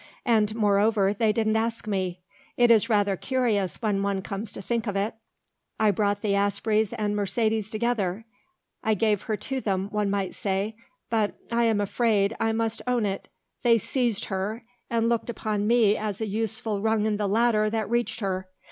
And, 0.25 0.55
moreover, 0.55 1.13
they 1.13 1.31
didn't 1.31 1.57
ask 1.57 1.85
me. 1.85 2.21
It 2.57 2.71
is 2.71 2.89
rather 2.89 3.15
curious 3.15 3.79
when 3.83 4.01
one 4.01 4.23
comes 4.23 4.51
to 4.53 4.59
think 4.59 4.87
of 4.87 4.95
it. 4.95 5.13
I 5.79 5.91
brought 5.91 6.21
the 6.21 6.33
Aspreys 6.33 6.91
and 6.93 7.15
Mercedes 7.15 7.69
together, 7.69 8.25
I 8.83 8.95
gave 8.95 9.21
her 9.21 9.37
to 9.37 9.61
them, 9.61 9.89
one 9.91 10.09
may 10.09 10.31
say, 10.31 10.75
but, 11.11 11.37
I 11.51 11.65
am 11.65 11.79
afraid 11.79 12.35
I 12.39 12.51
must 12.51 12.81
own 12.87 13.05
it, 13.05 13.27
they 13.61 13.77
seized 13.77 14.25
her 14.25 14.63
and 14.89 15.07
looked 15.07 15.29
upon 15.29 15.67
me 15.67 15.95
as 15.95 16.19
a 16.19 16.25
useful 16.25 16.81
rung 16.81 17.05
in 17.05 17.17
the 17.17 17.27
ladder 17.27 17.69
that 17.69 17.87
reached 17.87 18.21
her. 18.21 18.47